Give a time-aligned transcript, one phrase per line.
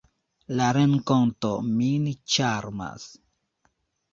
[0.59, 2.07] La renkonto min
[2.37, 3.07] ĉarmas.